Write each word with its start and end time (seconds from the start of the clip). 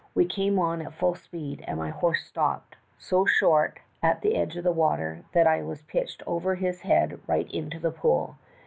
We 0.15 0.25
came 0.25 0.57
on 0.57 0.81
at 0.81 0.93
full 0.95 1.13
speed, 1.13 1.63
and 1.67 1.77
my 1.77 1.91
horse 1.91 2.25
stopped 2.25 2.75
so 2.97 3.23
short 3.23 3.81
at 4.01 4.21
the 4.23 4.33
edge 4.35 4.57
of 4.57 4.63
the 4.63 4.71
water 4.71 5.25
that 5.33 5.45
I 5.45 5.61
was 5.61 5.83
pitched 5.83 6.23
over 6.25 6.55
his 6.55 6.81
head 6.81 7.19
right 7.27 7.47
into 7.51 7.77
the 7.77 7.91
pool. 7.91 8.37